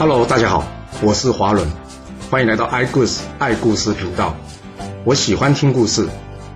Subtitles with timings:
[0.00, 0.66] Hello，大家好，
[1.02, 1.68] 我是华伦，
[2.30, 4.34] 欢迎来到爱故事爱故事频道。
[5.04, 6.08] 我喜欢听故事，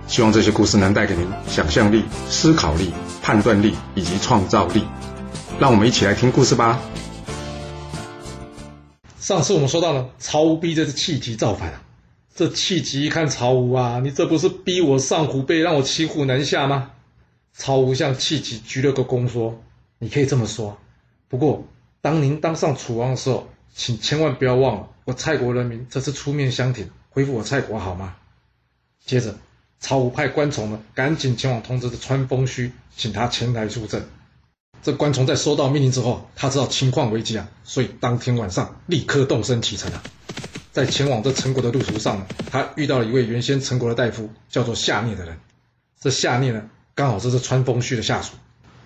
[0.07, 2.91] 希望这些故事能带给您想象力、思考力、
[3.21, 4.83] 判断力以及创造力。
[5.59, 6.81] 让我们一起来听故事吧。
[9.19, 11.81] 上次我们说到了曹无逼着这气急造反啊，
[12.33, 16.89] 这气急一看曹无啊，你这不是逼我上虎背，让我骑虎难下吗？
[17.53, 19.61] 曹无向气急鞠了个躬，说
[19.99, 20.75] ：“你可以这么说，
[21.27, 21.63] 不过。”
[22.05, 28.15] 当您当上楚王的时候，请千万不要忘了，我蔡国人民这次出面相挺，恢复我蔡国好吗？
[29.03, 29.33] 接着，
[29.79, 34.07] 曹吴派关崇呢，赶紧前往通知这穿封虚，请他前来助阵。
[34.83, 40.03] 这关崇在收到命令之后，他知道情况危急啊，所以当天晚上立刻动身启程啊。
[40.71, 45.39] 在前往这陈国的路途上呢，他遇到了一位原先陈国的大夫，叫做夏聂的人。
[45.99, 48.33] 这夏聂呢，刚好是这穿封虚的下属。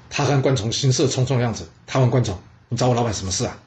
[0.09, 2.39] 他看关崇行色匆匆的样子，他问关崇。
[2.69, 3.57] 你找我老板什么事啊？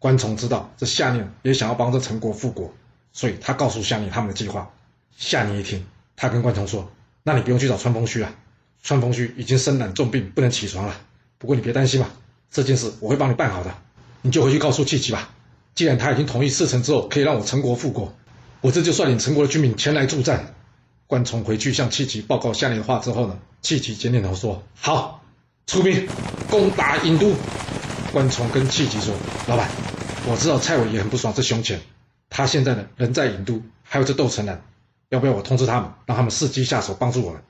[0.00, 2.72] 关崇知道这夏聂也想要帮着陈国复国，
[3.12, 4.70] 所以他告诉夏聂他们的计划。
[5.16, 5.84] 夏聂一听，
[6.16, 6.88] 他跟关崇说
[7.24, 8.32] ：“那你不用去找穿封虚了，
[8.82, 10.94] 穿封虚已经身染重病，不能起床了。
[11.36, 12.06] 不过你别担心嘛，
[12.50, 13.74] 这件事我会帮你办好的。
[14.22, 15.30] 你就回去告诉契吉吧。
[15.74, 18.14] 既然他已经同意事成之后可以让我陈国复国，
[18.60, 20.54] 我这就率领陈国的军民前来助战。”
[21.08, 25.24] 关崇回去向契吉报告夏聂的话之后呢，契吉点点头说：“好，
[25.66, 26.06] 出兵
[26.48, 27.34] 攻打郢都。”
[28.12, 29.14] 关崇跟戚吉说
[29.46, 29.68] ：“老板，
[30.26, 31.80] 我知道蔡伟也很不爽这胸前，
[32.30, 34.62] 他现在呢人在郢都，还有这窦成南，
[35.08, 37.42] 要不要我通知他们，让他们伺机下手帮助我们？”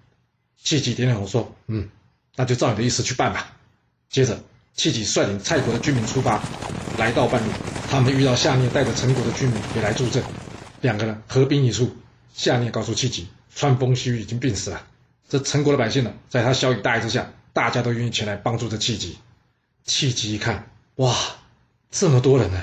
[0.63, 1.89] 戚吉点点头说：“嗯，
[2.37, 3.57] 那就照你的意思去办吧。”
[4.11, 4.41] 接着，
[4.75, 6.43] 戚吉率领蔡国的居民出发，
[6.99, 7.51] 来到半路，
[7.89, 10.23] 他们遇到夏聂带着陈国的居民也来助阵，
[10.81, 11.95] 两个人合兵一处。
[12.35, 14.83] 夏聂告诉戚吉，穿封虚已经病死了，
[15.29, 19.19] 这陈国的百姓呢，在他小雨大义之下，大家都愿意前来帮助这戚吉。
[19.89, 21.17] 气急一看，哇，
[21.91, 22.63] 这么多人呢，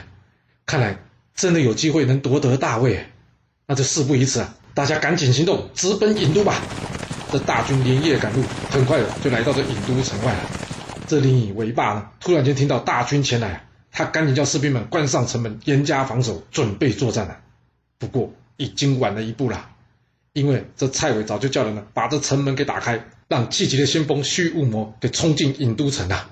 [0.67, 0.99] 看来
[1.35, 3.07] 真的有机会能夺得大位。
[3.65, 6.61] 那就事不宜迟啊，大家赶紧行动，直奔郢都吧。
[7.31, 10.39] 这大军连夜赶路，很快的就来到这郢都城外了。
[11.07, 17.39] 这里以韦霸呢，突然间听到大军前来，他赶紧叫士兵们关上城门，严加防守，准备作战了。
[17.97, 19.67] 不过已经晚了一步了，
[20.33, 26.29] 因为这蔡伟早就叫人呢，把这城门给打开，让气急的先锋须乌魔给冲进郢都城了。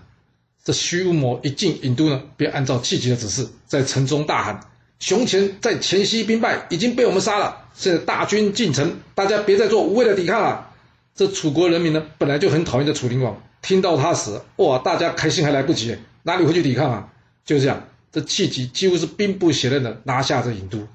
[0.63, 4.61] 这须乌魔一进郢都呢，便按照戚吉的指示，在城中大喊
[4.99, 7.65] ：“熊虔在前溪兵败，已经被我们杀了。
[7.73, 10.69] 现在大军进城，大家别再做无谓的抵抗了。”
[11.13, 17.09] 这楚国人民呢，本来就很讨厌这楚灵王，听到他死，哇，大家开心还来不及，哪里会去抵抗啊？
[17.45, 20.87] 就这样，这戚吉几乎是兵不血刃的拿下这郢都。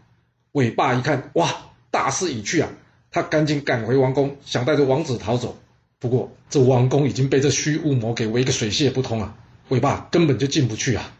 [0.53, 1.55] 韦霸一看，哇，
[1.91, 2.71] 大势已去啊，
[3.13, 5.59] 他赶紧赶回王宫，想带着王子逃走。
[6.01, 9.37] 不过这王宫已经被这须乌魔给围个水泄不通啊。
[9.69, 11.13] 尾霸根本就进不去啊！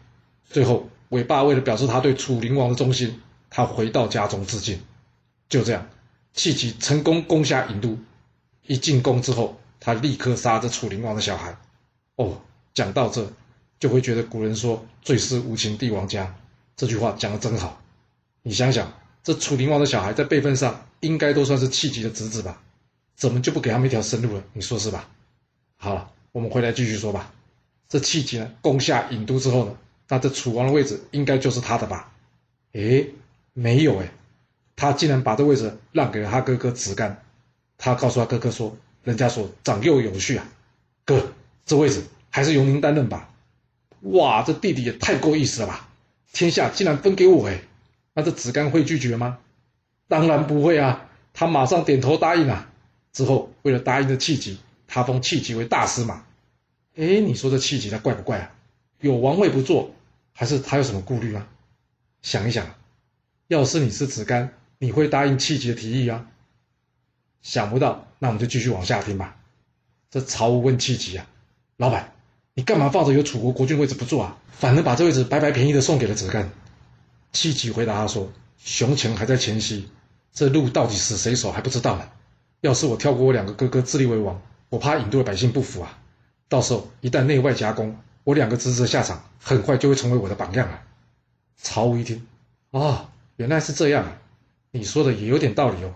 [0.45, 4.79] 最后，尾霸为了表示他对楚灵王的忠心，他回到家中自尽。
[5.47, 5.87] 就这样，
[6.33, 7.97] 戚吉成功攻下郢都。
[8.65, 11.57] 一进宫之后，他立刻杀这楚灵王的小孩。
[12.15, 12.41] 哦，
[12.73, 13.31] 讲到这，
[13.79, 16.35] 就会觉得古人说“最是无情帝王家”
[16.77, 17.81] 这句话讲得真好。
[18.43, 18.93] 你想想，
[19.23, 22.61] 这楚灵王的小孩在辈分上应该都算是戚吉的侄子吧？
[23.15, 24.43] 怎么就不给他们一条生路了？
[24.53, 25.09] 你说是吧？
[25.77, 27.33] 好了，我们回来继续说吧。
[27.89, 29.75] 这戚吉呢，攻下郢都之后呢，
[30.07, 32.13] 那这楚王的位置应该就是他的吧？
[32.73, 33.09] 诶，
[33.53, 34.11] 没有诶，
[34.75, 37.23] 他竟然把这位置让给了他哥哥子干。
[37.79, 40.47] 他告诉他哥哥说：“人家说长幼有序啊，
[41.03, 41.31] 哥，
[41.65, 43.33] 这位置还是由您担任吧。”
[44.01, 45.89] 哇，这弟弟也太够意思了吧！
[46.31, 47.61] 天下竟然分给我诶，
[48.13, 49.39] 那这子干会拒绝吗？
[50.07, 52.69] 当然不会啊，他马上点头答应啊。
[53.11, 56.23] 之后为了答应这戚吉，他封戚吉为大司马。
[56.99, 58.51] 哎，你说这戚吉他怪不怪啊？
[58.99, 59.91] 有王位不做，
[60.33, 61.47] 还是他有什么顾虑啊？
[62.21, 62.75] 想一想，
[63.47, 66.27] 要是你是子干，你会答应戚吉的提议啊？
[67.41, 69.37] 想不到，那我们就继续往下听吧。
[70.11, 71.25] 这曹吴问戚吉啊，
[71.77, 72.11] 老板，
[72.53, 74.37] 你干嘛放着有楚国国君位置不做啊？
[74.51, 76.51] 反而把这位置白白便宜的送给了子干？
[77.31, 78.29] 戚吉回答他说
[78.59, 79.87] ：“熊情还在前夕，
[80.33, 82.09] 这路到底是谁守还不知道呢。
[82.59, 85.97] 要是我跳过我两个哥哥自立为王，我怕郢都的百姓不服啊。”
[86.49, 90.81] 到时候一旦内外夹攻，我两个侄子的下场很快就会成为我的榜样了。
[91.55, 92.27] 曹武一听，
[92.71, 93.07] 哦，
[93.37, 94.17] 原来是这样啊，
[94.71, 95.93] 你说的也有点道理哦。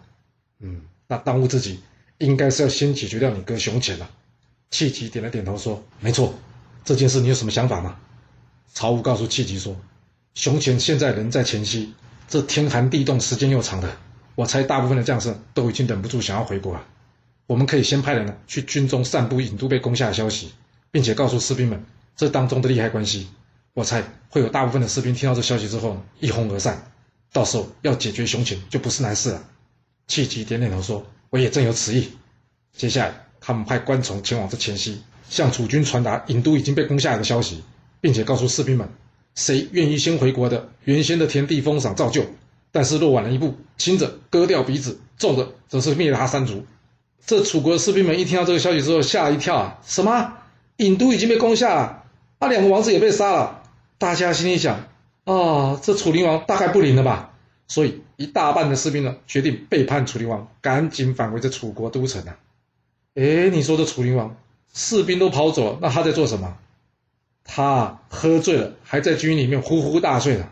[0.59, 1.81] 嗯，那当务之急
[2.19, 4.09] 应该是要先解决掉你哥熊潜了。
[4.69, 6.33] 戚吉点了点头说：“没错，
[6.83, 7.97] 这件事你有什么想法吗？”
[8.73, 9.75] 曹武告诉戚吉说
[10.33, 11.93] ：“熊潜现在人在前溪，
[12.27, 13.97] 这天寒地冻，时间又长的，
[14.35, 16.83] 我猜大部分的将士都已经忍不住想要回国了。”
[17.45, 20.51] 我们可以先派人呢去军中散布郢都被攻下的消息，
[20.91, 21.83] 并且告诉士兵们
[22.15, 23.27] 这当中的利害关系。
[23.73, 26.91] 我猜会有大部分的士兵听到这消息之后一哄而散。
[27.31, 29.43] 到时候要解决熊情就不是难事了。
[30.05, 32.09] 戚吉点点头说：“我也正有此意。”
[32.77, 37.63] 接下来，他们派官从前往这黔西，向楚军传达郢都已经被攻下来的消息，
[37.99, 38.87] 并且告诉士兵们，
[39.33, 42.21] 谁愿意先回国的，原先的田地封赏照旧；
[42.71, 46.65] 但是若晚了一步，轻者割掉鼻子，重的则是灭了他三族。
[47.25, 49.79] 这楚国的士兵们一听到这个消息之后，吓了一跳啊！
[49.85, 50.33] 什么？
[50.77, 52.03] 郢都已经被攻下了，
[52.39, 53.63] 那、两个王子也被杀了。
[53.97, 54.87] 大家心里想：
[55.23, 57.33] 啊、这楚灵王大概不灵了吧？
[57.67, 62.37] 所以一大半的士兵呢，决定背叛楚灵王，赶紧返回这楚国都城啊！
[63.15, 64.35] 哎，你说这楚灵王
[64.73, 66.57] 士兵都跑走了，那他在做什么？
[67.45, 70.49] 他喝醉了，还在军营里面呼呼大睡呢。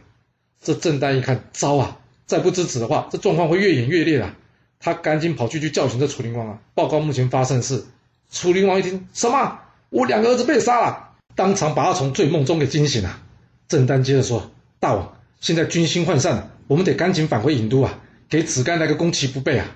[0.61, 1.97] 这郑丹一看，糟啊！
[2.27, 4.35] 再不制止的话，这状况会越演越烈啊！
[4.81, 7.85] 他赶紧跑去去叫醒这楚灵王啊，报告目前发生的事。
[8.31, 9.59] 楚灵王一听，什么？
[9.89, 13.19] 我两个儿子被杀了，当场把他从醉梦中给惊醒了。
[13.67, 17.99] 郑丹接着说：“大王，现在军心涣散了，我们得赶紧返回郢都啊，
[18.29, 19.75] 给子干来个攻其不备啊。”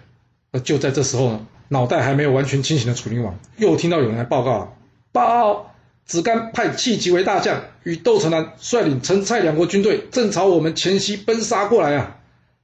[0.52, 4.70] 而就在这时候呢，脑袋还没有完全清醒的楚灵王又听到有人来报告了
[5.12, 5.76] ：“报，
[6.06, 12.18] 子干派戚吉为大将，与窦成南率领陈蔡两国军队，正朝我们黔西奔杀过来啊！”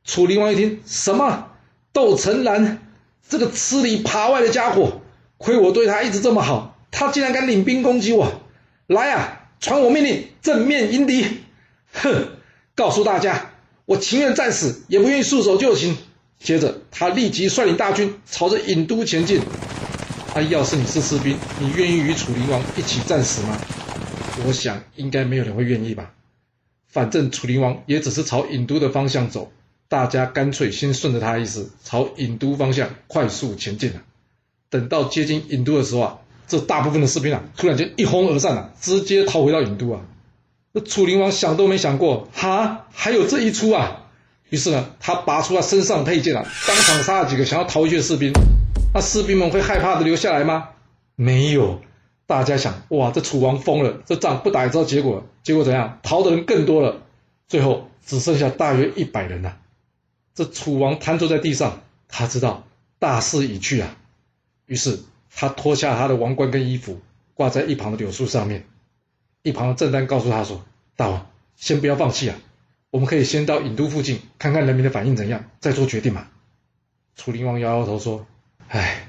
[0.06, 1.48] 楚灵王一听，什么？
[1.94, 2.80] 窦成兰
[3.28, 5.02] 这个吃里扒外的家伙，
[5.38, 8.42] 亏我对他一直这么好，他竟然敢领兵攻击我！
[8.88, 11.26] 来啊，传我命令，正面迎敌！
[11.94, 12.28] 哼，
[12.76, 13.52] 告诉大家，
[13.86, 15.98] 我情愿战死，也不愿意束手就擒。
[16.40, 19.42] 接着，他立即率领大军朝着郢都前进。
[20.34, 23.58] 啊，要是你是士兵，你愿意与楚灵王一起战死吗？
[24.46, 26.12] 我想，应该没有人会愿意吧。
[26.88, 29.52] 反正楚灵王也只是朝郢都的方向走。
[29.92, 34.02] 大家干脆先顺着他的意思，朝郢都方向快速前进了。
[34.70, 40.00] 等到接近郢都的时候啊，这大部分的士兵啊，突然间一哄而散了，直接逃回到郢都啊。
[40.72, 44.04] 那楚灵王想都没想过，哈，还有这一出啊！
[44.50, 48.32] 于是呢，他拔出他身上的佩剑啊，当场杀了几个想要逃回去的士兵。
[48.94, 50.70] 那士兵们会害怕的留下来吗？
[51.18, 51.82] 没有。
[52.26, 55.26] 大家想，哇，这楚王疯了，这仗不打也知道结果。
[55.44, 56.00] 结果怎样？
[56.02, 57.02] 逃的人更多了，
[57.50, 59.58] 最后只剩下大约一百人了。
[60.34, 62.66] 这楚王瘫坐在地上，他知道
[63.00, 63.98] 大势已去啊，
[64.66, 65.00] 于是
[65.30, 67.02] 他脱下他的王冠跟衣服，
[67.34, 68.66] 挂在一旁的柳树上面。
[69.44, 70.64] 一旁的郑丹告诉他说
[70.96, 72.38] ：“大王，先不要放弃啊，
[72.92, 76.28] 我们可以先到郢都附近看看人民的反应怎样，再做决定嘛。”
[77.18, 78.26] 楚灵王摇摇头说
[78.70, 79.08] ：“哎，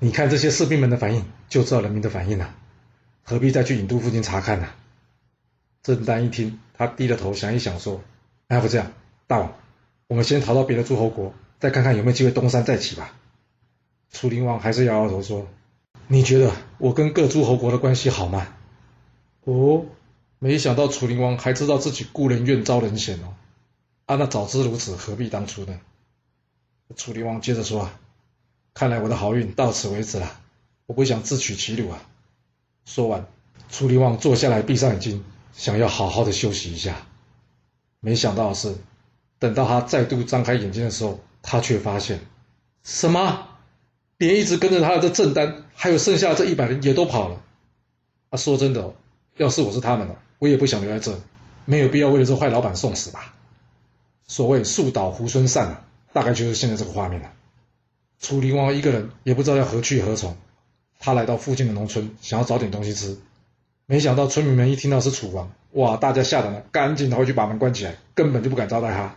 [0.00, 2.54] 你看这些士兵们的反应，就知道人民的反应了，
[3.22, 4.68] 何必再去郢都附近查看呢？”
[5.82, 8.02] 郑丹一听，他低着头想一想说
[8.48, 8.92] ：“那要不这样，
[9.26, 9.54] 大王。”
[10.08, 13.16] 我们先逃到别的诸侯国，再看看有没有机会东山再起吧。
[14.12, 15.48] 楚灵王还是摇摇头说
[16.06, 18.46] ：“你觉得我跟各诸侯国的关系好吗？”
[19.42, 19.84] 哦，
[20.38, 23.34] 没想到楚灵王还知道自己故人怨遭人嫌哦。
[24.06, 25.80] 啊，那早知如此，何必当初呢？
[26.94, 27.98] 楚灵王接着说：“啊，
[28.74, 30.40] 看来我的好运到此为止了，
[30.86, 32.00] 我不想自取其辱啊。”
[32.86, 33.26] 说完，
[33.70, 37.08] 楚灵王坐下来，闭上眼睛，想要好好的休息一下。
[37.98, 38.76] 没想到的是。
[39.38, 42.20] 等到他再度张开眼睛的时候，他却发现，
[42.82, 43.48] 什么？
[44.18, 47.42] 连一直跟着他的这郑丹，还有剩下的这一百人也都跑了。
[48.30, 48.94] 啊，说真的，
[49.36, 51.20] 要是我是他们了，我也不想留在这，
[51.66, 53.34] 没有必要为了这坏老板送死吧。
[54.26, 55.84] 所谓树倒猢狲散啊，
[56.14, 57.30] 大概就是现在这个画面了。
[58.18, 60.34] 楚灵王一个人也不知道要何去何从，
[60.98, 63.18] 他来到附近的农村，想要找点东西吃。
[63.84, 69.14] 没想到村民们一听到是楚王，哇，大家吓得呢，赶紧回去把门关起来，根本就不敢招待他。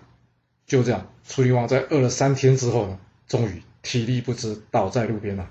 [0.69, 5.47] 就这样，楚灵王在饿了三天之后呢，终于体力不支倒在路边了。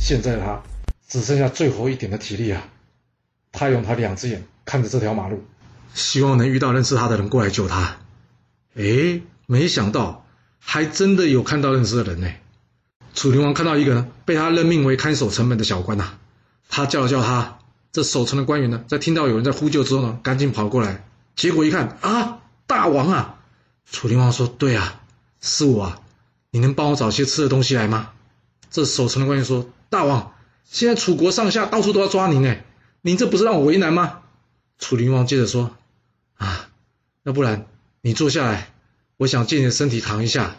[0.00, 0.62] 现在的他
[1.06, 2.66] 只剩下最后一点的体力啊！
[3.52, 5.44] 他用他两只眼看着这条马路，
[5.92, 7.98] 希望能遇到认识他的人过来救他。
[8.74, 10.24] 哎，没想到
[10.58, 12.32] 还真的有看到认识的人呢。
[13.14, 16.14] 楚灵王看到一个呢，被他任命为看守城门的小官呐、
[16.70, 17.58] 他叫了叫他，
[17.92, 21.04] 这守城的官员呢，在听到有人在呼救之后呢，赶紧跑过来，
[21.36, 23.38] 结果一看啊，大王啊！
[23.90, 25.02] 楚灵王说：“对啊，
[25.40, 26.00] 是我啊，
[26.50, 28.10] 你能帮我找些吃的东西来吗？”
[28.70, 30.34] 这守城的官员说：“大王，
[30.64, 32.56] 现在楚国上下到处都要抓您呢，
[33.02, 34.20] 您这不是让我为难吗？”
[34.78, 35.76] 楚灵王接着说
[36.38, 36.70] ：“啊，
[37.24, 37.66] 要不然
[38.00, 38.72] 你坐下来，
[39.18, 40.56] 我想借你的身体躺一下，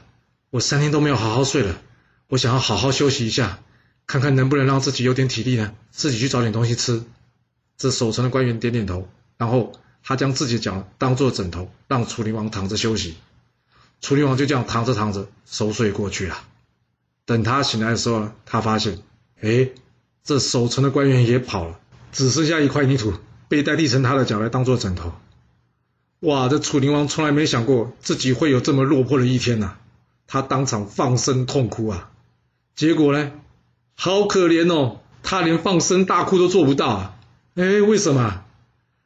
[0.52, 1.82] 我三天都没有好好睡了，
[2.28, 3.60] 我想要好好休息一下，
[4.06, 7.04] 看看能不能让自己有点体力呢，自己去找点东西吃。”
[7.78, 9.72] 这守城的官员点点头，然后。
[10.04, 13.16] 他将自己的脚当做枕头，让楚灵王躺着休息。
[14.02, 16.38] 楚灵王就这样躺着躺着熟睡过去了。
[17.26, 19.00] 等他醒来的时候，他发现，
[19.42, 19.70] 哎，
[20.24, 21.80] 这守城的官员也跑了，
[22.12, 23.14] 只剩下一块泥土
[23.48, 25.14] 被代替成他的脚来当做枕头。
[26.20, 29.78] 哇，这楚灵王从来没想过自己会有这么落魄的一天呐、
[30.28, 32.12] 他当场放声痛哭啊。
[32.76, 33.32] 结果呢，
[33.96, 37.16] 好可怜哦，他连放声大哭都做不到啊。
[37.56, 38.43] 哎，为什么？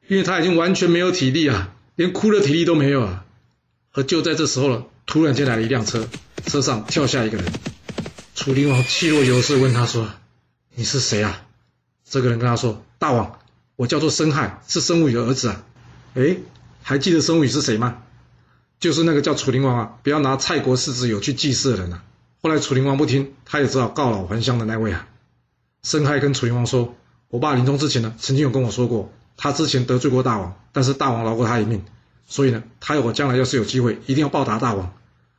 [0.07, 3.25] 因为他已经完全没有体力啊，连哭的体力都没有啊。
[3.93, 6.07] 而就在这时候了，突然间来了一辆车，
[6.45, 7.51] 车上跳下一个人。
[8.35, 10.07] 楚灵王气若游丝问他说
[10.75, 11.43] ：“你是谁啊？”
[12.09, 13.39] 这个人跟他说：“大王，
[13.75, 15.63] 我叫做申亥，是申无宇的儿子啊。”
[16.13, 16.37] 哎，
[16.83, 18.03] 还记得申无宇是谁吗？
[18.79, 22.03] 就是那个叫楚灵王啊，不要拿蔡国四子有去祭祀的人啊。
[22.41, 25.07] 后来楚灵王不听，他也只好告老还乡的那位啊。
[25.81, 26.95] 申亥跟楚灵王说
[27.29, 31.85] ：“我爸临终之前呢，曾经有跟我说过，他之前得罪过大王，但是大王饶过他一命。”
[32.29, 34.91] 所以呢，他我将来要是有机会，一定要报答大王。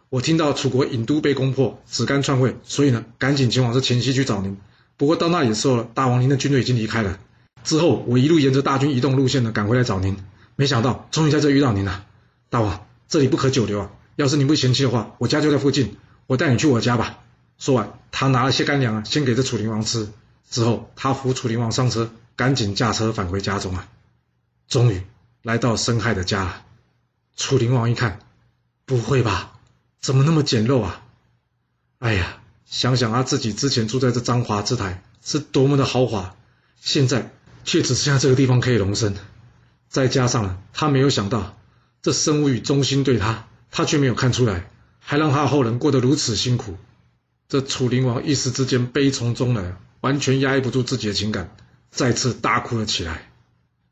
[0.08, 4.56] 我听到楚国郢都被攻破，子干篡位，所以呢，赶紧前往这黔西去找您。
[4.96, 7.18] 不过到那里的时候了，大王您的军队已经离开了。
[7.62, 10.16] 之后我一路沿着大军移动路线呢，赶回来找您。
[10.56, 12.06] 没想到终于在这遇到您了，
[12.48, 13.90] 大王，这里不可久留啊！
[14.16, 17.18] 要是您不嫌弃的话，我家就在附近，我带你去我家吧。
[17.58, 20.08] 说完，他拿了些干粮啊，先给这楚灵王吃。
[20.50, 23.88] 之后，他扶楚灵王上车，赶紧驾车返回家中啊。
[24.68, 25.02] 终于
[25.42, 26.64] 来到申亥的家了。
[27.36, 28.20] 楚灵王一看，
[28.84, 29.58] 不会吧？
[30.00, 31.02] 怎么那么简陋啊？
[31.98, 36.36] 哎呀，想想他自己之前住在这章华之台是多么的豪华，
[36.80, 37.32] 现在
[37.64, 39.16] 却只剩下这个地方可以容身。
[39.88, 41.58] 再加上了，他没有想到
[42.02, 46.76] 这申无宇忠心对他，他却没有看出来，还让他后人过得如此辛苦。
[47.48, 51.56] 这楚灵王一时之间悲从中来，完全压抑不住自己的情感，
[51.98, 53.28] 再次大哭了起来。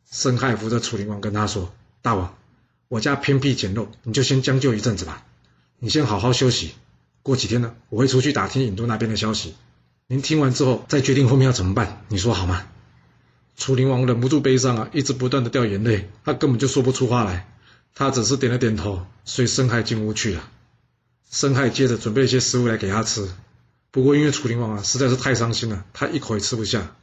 [0.09, 2.37] 申亥扶着楚灵王跟他说：“大王。”
[2.87, 5.27] 我家偏僻简陋，你就先将就一阵子吧。
[5.81, 6.75] 你先好好休息，
[7.25, 9.57] 过几天呢，我会出去打听郢都那边的消息。
[10.07, 12.69] 您听完之后再决定后面要怎么办，你说好吗？
[13.57, 17.53] 楚灵王忍不住悲伤啊，一直不断的掉眼泪，他根本就说不出话来，
[17.93, 20.49] 他只是点了点头，随申亥进屋去了。
[21.29, 23.29] 申亥接着准备一些食物来给他吃，
[23.91, 26.95] 不过因为楚灵王啊实在是太伤心了，他一口也吃不下。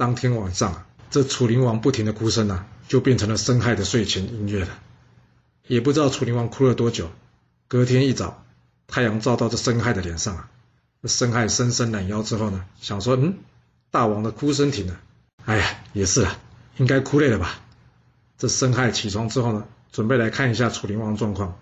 [0.00, 4.78] 当天晚上啊，这楚灵王不停的哭声啊，就变成了申亥的睡前音乐了。
[5.66, 7.10] 也不知道楚灵王哭了多久。
[7.68, 8.42] 隔天一早，
[8.86, 10.48] 太阳照到这申亥的脸上啊，
[11.02, 13.34] 这申亥伸伸懒腰之后呢，想说：“嗯，
[13.90, 14.98] 大王的哭声停了。
[15.44, 16.38] 哎呀，也是啊，
[16.78, 17.60] 应该哭累了吧？”
[18.38, 21.58] 这申亥起床之后呢，准备来看一下楚灵王状况。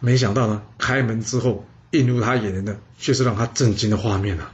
[0.00, 4.52] 没想到呢，开门之后映入他眼帘的却是让他震惊的画面啊！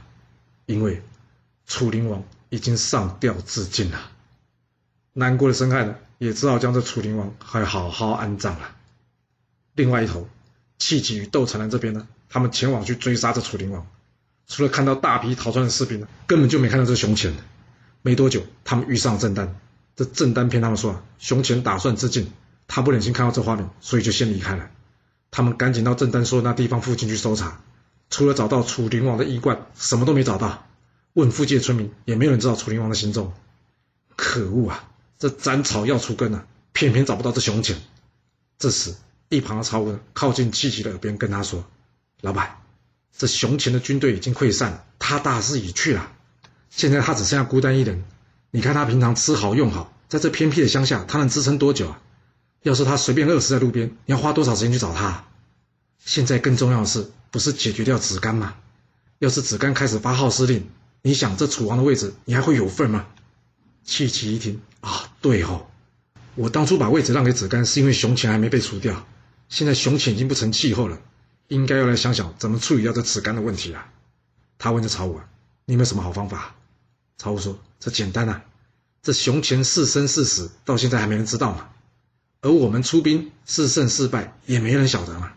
[0.67, 1.01] 因为
[1.65, 4.11] 楚灵王已经上吊自尽了。
[5.13, 8.75] 难过的申亥呢，也只好将这楚灵王还好好安葬了。
[9.73, 10.27] 另外一头，
[10.77, 13.87] 戚己与窦成南这边呢，他们前往去追杀这楚灵王，
[14.47, 17.33] 除了看到大批逃窜的士兵呢，根本就没看到这熊钱。
[18.03, 19.59] 没多久，他们遇上郑丹，
[19.95, 22.31] 这郑丹骗他们说啊，熊钱打算自尽，
[22.67, 24.69] 他不忍心看到这画面，所以就先离开了。
[25.31, 27.59] 他们赶紧到郑丹说那地方附近去搜查，
[28.09, 30.66] 除了找到楚灵王的衣冠，什么都没找到。
[31.17, 33.33] 问附近的村民，也没有人知道楚灵王的行踪。
[34.15, 34.87] 可恶啊！
[35.17, 37.81] 这斩草要除根啊，偏偏找不到这熊虔。
[38.59, 38.93] 这时，
[39.29, 41.65] 一旁的曹文靠近戚己的耳边跟他说
[42.21, 42.57] ：“老板，
[43.17, 46.11] 这熊虔的军队已经溃散了，他大势已去了。
[46.69, 48.05] 现在他只剩下孤单一人。
[48.51, 51.99] 你看他平常吃好用好，在这偏僻的乡下，他能支撑多久啊？
[52.61, 55.25] 要是他随便饿死在路边，你要花多少时间去找他？
[55.97, 58.53] 现在更重要的是，不是解决掉子干吗？
[59.17, 60.69] 要是子干开始发号施令，
[61.07, 63.07] 你想这楚王的位置，你还会有份吗？”
[63.85, 65.67] 戚己一听啊，对哦，
[66.35, 69.07] 我当初把位置让给子干，是因为熊虔还没被除掉。
[69.47, 70.99] 现在熊虔已经不成气候了，
[71.47, 73.85] 应该要来想想怎么处理掉这子干的问题了。
[74.59, 75.29] 他问这曹武啊
[75.63, 76.55] ：“你有没有什么好方法？”
[77.17, 78.43] 曹武说：“这简单啊，
[79.01, 81.69] 这熊虔是生是死，到现在还没人知道嘛。
[82.41, 85.31] 而我们出兵是胜是败，也没人晓得嘛。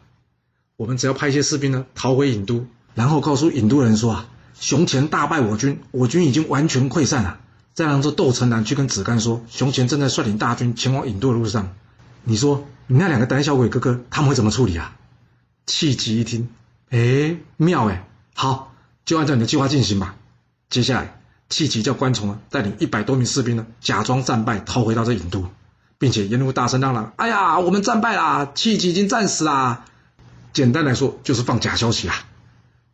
[0.74, 4.28] 我们只要派一些士兵呢，逃回郢都，然后告诉郢都人说啊，
[4.60, 7.40] 熊虔大败我军，我军已经完全溃散了。
[7.74, 11.72] 再让这窦成南去跟子干说，熊虔正在率领大军前往郢都的路上。
[12.22, 14.96] 你说？”你那两个胆小鬼哥哥，他们会怎么处理啊？
[15.64, 16.48] 戚己一听，
[16.88, 18.74] 哎，妙哎，好，
[19.04, 20.16] 就按照你的计划进行吧。
[20.68, 25.48] 接下来，戚己叫关崇啊带领一百多名士兵呢，假装战败，逃回到这郢都，
[25.98, 28.50] 并且沿路大声嚷嚷：“哎呀，我们战败啦！
[28.56, 29.84] 戚己已经战死啦！”
[30.52, 32.16] 简单来说，就是放假消息啊。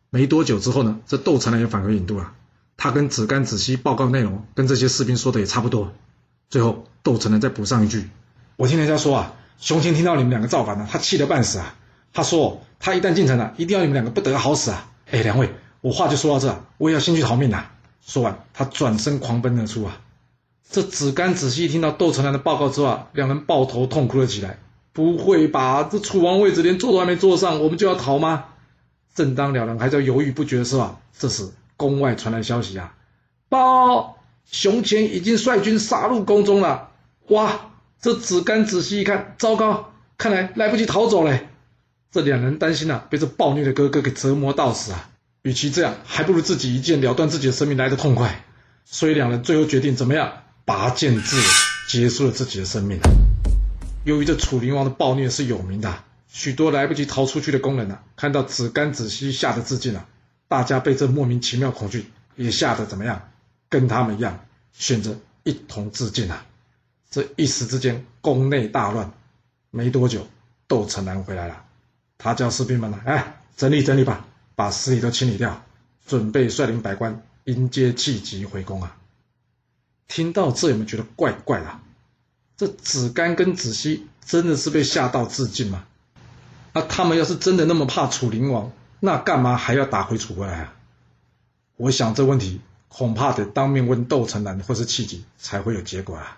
[0.09, 2.33] 没多久之后呢，这窦成南也返回郢都了。
[2.77, 5.93] 他跟子干、子西报告内容，跟这些士兵说的也差不多。
[6.49, 8.09] 最后，窦成南再补上一句
[8.55, 11.73] ：“我听人家说啊。”熊青听到你们两个造反了，他气得半死啊！
[12.13, 15.49] 他说：“他一旦进城了，一定要你们两个不得好死啊！”哎，两位，
[15.81, 17.71] 我话就说到这，我也要先去逃命啊！
[18.05, 19.97] 说完，他转身狂奔而出啊！
[20.69, 24.59] 这子干子熙一听到窦成南的报告之后啊，两人抱头痛哭了起来。
[24.93, 25.89] 不会吧？
[25.91, 28.45] 这楚王位置连坐都还没坐上，我们就要逃吗？
[29.17, 32.93] 正当两人还在犹豫不决的时候，这时宫外传来消息啊，
[33.49, 36.91] 报熊虔已经率军杀入宫中了。
[37.29, 37.71] 哇！
[37.99, 41.47] 这子干仔细一看，糟糕，看来来不及逃走嘞。
[42.11, 45.09] 这两人担心啊，被这暴虐的哥哥给折磨到死啊。
[45.41, 48.45] 与其这样，还不如自己一剑了断自己的生命来得痛快。
[48.85, 50.31] 所以两人最后决定怎么样？
[50.63, 52.99] 拔剑自刎，结束了自己的生命。
[54.05, 55.91] 由于这楚灵王的暴虐是有名的，
[56.27, 60.07] 许多来不及逃出去的工人啊，看到子干子熙吓得自尽了，
[60.47, 62.05] 大家被这莫名其妙恐惧
[62.35, 63.29] 也吓得怎么样？
[63.69, 66.45] 跟他们一样，选择一同自尽啊！
[67.09, 69.11] 这一时之间，宫内大乱。
[69.71, 70.27] 没多久，
[70.67, 71.65] 窦成南回来了，
[72.17, 75.63] 他叫士兵们呢，哎，整理整理吧，把尸体都清理掉，
[76.05, 78.97] 准备率领百官迎接气急回宫啊！
[80.07, 81.79] 听到这，有没有觉得怪怪的？
[82.55, 85.85] 这子干跟子熙真的是被吓到自尽吗？
[86.77, 90.75] 那他们要是真的那么怕楚灵王，那干嘛还要打回楚国来啊？
[91.75, 96.37] 我想这问题恐怕得当面问窦成南或是戚吉才会有结果啊。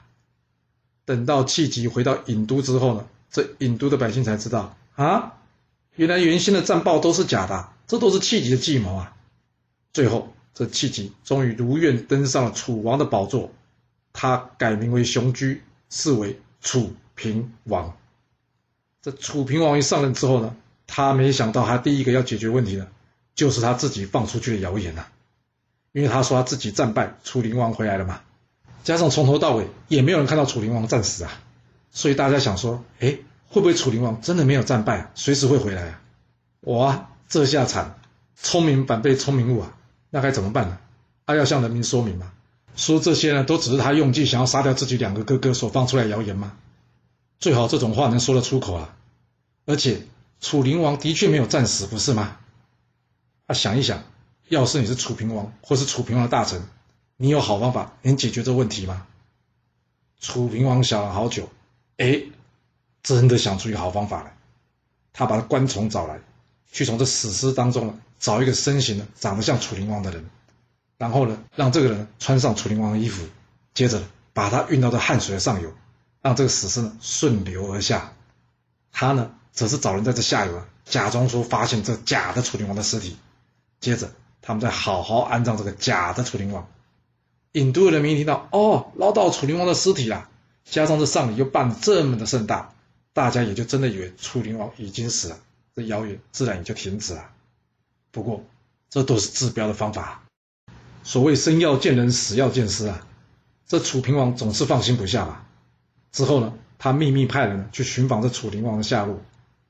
[1.03, 5.33] 等到戚吉回到郢都之后呢，这郢都的百姓才知道啊，
[5.97, 9.13] 原来原先的战报都是假的，这都是戚吉的计谋啊。
[9.91, 13.51] 最后，这戚吉终于如愿登上了楚王的宝座，
[14.13, 17.97] 他改名为熊居，是为楚平王。
[19.01, 20.55] 这楚平王一上任之后呢，
[20.87, 22.87] 他没想到他第一个要解决问题的，
[23.35, 25.11] 就是他自己放出去的谣言呐、啊。
[25.91, 28.21] 因为他说他自己战败，楚灵王回来了嘛，
[28.83, 31.31] 加上从头到尾也没有人看到楚灵王战死啊。
[31.91, 36.01] 所以大家想说，哎，会不会楚灵王真的没有战败，随时会回来啊？
[36.61, 37.99] 哇，这下惨，
[38.35, 39.75] 聪明反被聪明误啊！
[40.09, 40.77] 那该怎么办呢？
[41.25, 42.31] 他、啊、要向人民说明嘛，
[42.75, 46.51] 说这些呢都只是他用计想要杀掉自己两个哥哥所放出来谣言吗？
[47.39, 48.95] 最好这种话能说得出口啊！
[49.65, 50.01] 而且
[50.41, 52.37] 楚灵王的确没有战死，不是吗？
[53.47, 54.03] 啊，想一想，
[54.49, 56.61] 要是你是楚平王或是楚平王的大臣，
[57.15, 59.07] 你有好方法能解决这问题吗？
[60.19, 61.49] 楚平王想了好久。
[61.97, 62.21] 哎，
[63.03, 64.35] 真的想出一个好方法来。
[65.13, 66.19] 他把官从找来，
[66.71, 70.29] 去从这死尸当中找一个身形长得像楚灵王的人，
[70.97, 73.25] 然后呢让这个人穿上楚灵王的衣服，
[73.73, 74.01] 接着
[74.33, 75.73] 把他运到这汉水的上游，
[76.21, 78.13] 让这个死尸呢顺流而下。
[78.91, 83.17] 他呢则是找人在这下游啊假装说发现这假的楚灵王的尸体，
[83.79, 86.67] 接着他们再好好安葬这个假的楚灵王。
[87.53, 90.29] 郢都的人民一听到哦，捞到楚灵王的尸体了。
[90.65, 92.73] 加上这丧礼又办得这么的盛大，
[93.13, 95.39] 大家也就真的以为楚灵王已经死了，
[95.75, 97.29] 这谣言自然也就停止了。
[98.11, 98.43] 不过，
[98.89, 100.23] 这都是治标的方法。
[101.03, 103.05] 所谓生要见人，死要见尸啊。
[103.67, 105.45] 这楚平王总是放心不下吧？
[106.11, 109.19] 之后呢，他秘密派人去寻访这楚灵王的下落，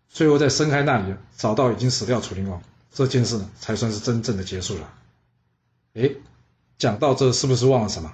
[0.10, 4.94] 最后在申开那里找到已经死掉楚灵王，这件事呢才算是真正的结束了。
[5.96, 6.12] 哎，
[6.78, 8.14] 讲到这，是不是忘了什么？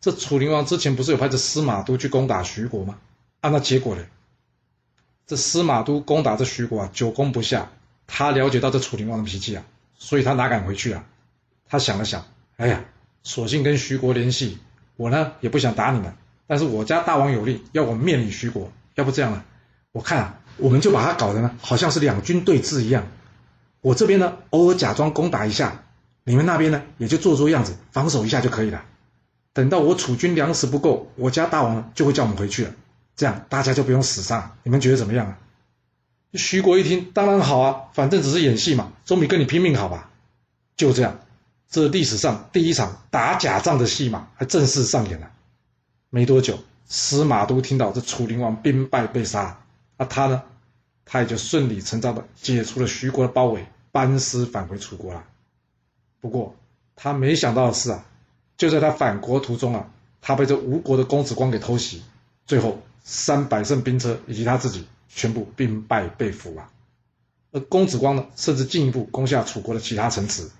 [0.00, 2.98] 这楚灵王之前不是有派这司马都去攻打徐国吗？
[3.40, 4.04] 啊，那结果呢？
[5.26, 7.70] 这司马都攻打这徐国啊，久攻不下。
[8.06, 9.64] 他了解到这楚灵王的脾气啊，
[9.98, 11.04] 所以他哪敢回去啊？
[11.66, 12.24] 他想了想，
[12.56, 12.84] 哎呀，
[13.22, 14.58] 索性跟徐国联系。
[14.96, 16.16] 我呢也不想打你们，
[16.48, 18.72] 但是我家大王有令，要我面你徐国。
[18.96, 19.44] 要不这样啊，
[19.92, 23.06] 我看啊，我们就把他搞得呢，好像是两军对峙一样。
[23.80, 25.84] 我这边呢，偶尔假装攻打一下，
[26.24, 28.82] 你们那边呢，也就做做样子，防守一下就可以了。
[29.52, 32.72] 等到我楚军粮食不够，我家大王就会叫我们回去了，
[33.14, 34.56] 这样大家就不用死伤。
[34.64, 35.38] 你们觉得怎么样啊？
[36.34, 40.10] 徐国一听，当然好啊，反正只是演戏嘛，总比跟你拼命好吧？
[40.76, 41.20] 就这样，
[41.70, 45.30] 这历史上第一场打假仗的戏码还正式上演了。
[46.10, 49.60] 没多久，司马都听到这楚灵王兵败被杀，
[49.96, 50.42] 那他呢，
[51.04, 55.24] 他也就顺理成章的解除了徐国的包围，班师返回楚国了。
[56.20, 56.54] 不过
[56.96, 58.04] 他没想到的是啊。
[58.56, 59.88] 就在他返国途中啊，
[60.20, 62.02] 他被这吴国的公子光给偷袭，
[62.44, 66.68] 最后三百乘兵车以及他自己全部兵败被俘啊。
[67.52, 70.50] 而公子光呢，甚至进一步攻下楚国的其他城池。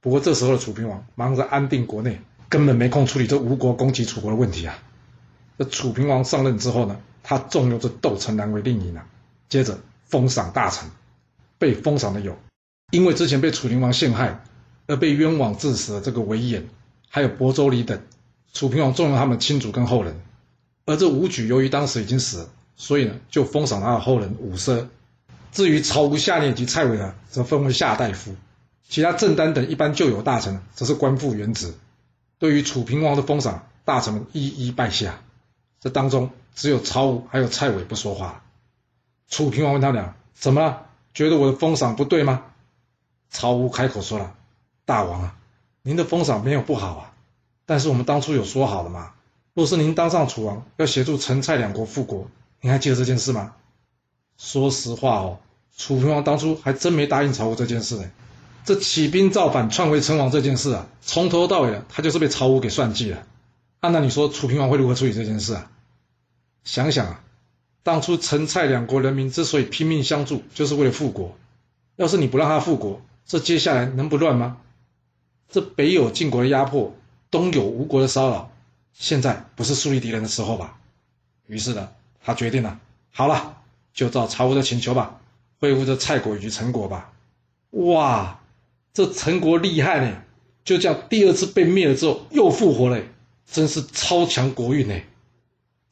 [0.00, 4.78] 不过这时候的楚平王忙着安定国内，根本没空处理这吴国攻击楚国的问题啊。
[5.60, 9.04] 这楚平王上任之后呢，他重用这窦成南为令尹啊，
[9.50, 10.88] 接着封赏大臣，
[11.58, 12.38] 被封赏的有，
[12.90, 14.42] 因为之前被楚灵王陷害
[14.86, 16.62] 而被冤枉致死的这个韦衍。
[17.10, 18.00] 还有亳州离等，
[18.54, 20.18] 楚平王重用他们亲族跟后人，
[20.86, 24.86] 而这武举由于当时已经死了，所以呢就封赏他的后人伍奢。
[25.52, 28.34] 至于曹吴夏练及蔡伟呢，则封为夏大夫。
[28.88, 31.74] 其他郑丹等一般旧有大臣则是官复原职。
[32.38, 35.20] 对于楚平王的封赏，大臣们一一拜下。
[35.80, 38.42] 这当中只有曹吴还有蔡伟不说话。
[39.28, 40.86] 楚平王问他俩：“怎么了？
[41.14, 42.42] 觉得我的封赏不对吗？”
[43.30, 44.34] 曹吴开口说了
[44.84, 45.36] ：“大王啊，
[45.82, 47.12] 您的封赏没有不好啊，
[47.64, 49.12] 但是我们当初有说好的嘛，
[49.54, 52.28] 若是您当上楚王，要协助陈蔡两国复国，
[52.60, 53.54] 您还记得这件事吗？”
[54.36, 55.38] 说实话哦，
[55.76, 58.10] 楚平王当初还真没答应曹吴这件事呢。
[58.64, 63.26] 这起兵造反、篡位称王这件事啊，从头到尾他就是被曹吴给算计了。
[63.80, 65.70] 按、啊、那你说楚平王会如何处理这件事啊？
[66.64, 67.24] 想想啊，
[67.82, 71.36] 当初陈蔡两国人民之所以拼命相助，就是为了复国。
[71.96, 74.58] 要是你不让他复国，这接下来能不乱吗？
[75.48, 76.94] 这北有晋国的压迫，
[77.30, 78.52] 东有吴国的骚扰，
[78.92, 80.78] 现在不是树立敌人的时候吧？
[81.46, 81.88] 于是呢，
[82.22, 82.78] 他决定了，
[83.12, 83.56] 好了，
[83.94, 85.20] 就照曹吴的请求吧，
[85.58, 87.12] 恢复这蔡国与陈国吧。
[87.70, 88.40] 哇，
[88.92, 90.22] 这陈国厉害呢，
[90.64, 93.02] 就这样第二次被灭了之后又复活了。
[93.50, 94.94] 真是超强国运呢！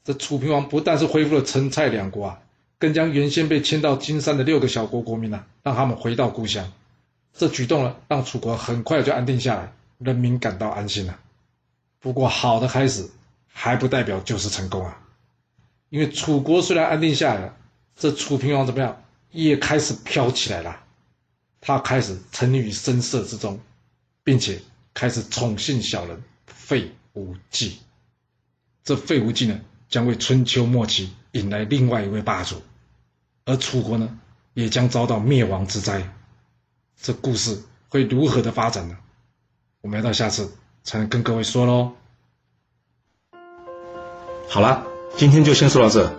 [0.04, 2.40] 这楚平王不但是恢复了陈蔡两国啊，
[2.78, 6.72] 更将原先被迁到金山的六个小国国民啊，让他们回到故乡。
[7.34, 11.18] 这举动呢，让楚国很快就安定下来，人民感到安心了。
[12.00, 13.10] 不过，好的开始
[13.52, 15.00] 还不代表就是成功啊！
[15.90, 17.56] 因为楚国虽然安定下来了，
[17.96, 20.84] 这楚平王怎么样，也开始飘起来了。
[21.60, 23.58] 他开始沉溺于声色之中，
[24.22, 24.60] 并且
[24.94, 26.92] 开始宠幸小人废。
[27.18, 27.78] 无忌，
[28.84, 32.62] 这废无忌呢，将为春秋末期引来另外一位霸主，
[33.44, 34.18] 而楚国呢，
[34.54, 36.14] 也将遭到灭亡之灾。
[37.00, 38.96] 这故事会如何的发展呢？
[39.80, 40.52] 我们要到下次
[40.84, 41.92] 才能跟各位说喽。
[44.48, 46.12] 好了，今天就先说到这。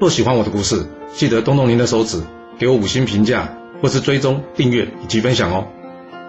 [0.00, 2.22] 若喜欢我的故事，记得动动您的手指，
[2.58, 5.68] 给我五星评价，或是追踪、订阅以及分享哦。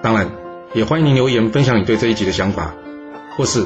[0.04, 0.32] 当然，
[0.74, 2.76] 也欢迎您留言分享你对这一集的想法，
[3.38, 3.66] 或是。